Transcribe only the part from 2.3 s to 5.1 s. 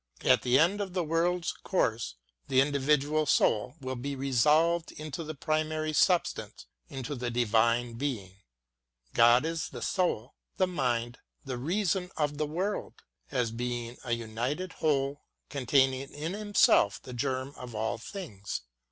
the individual soul will be resolved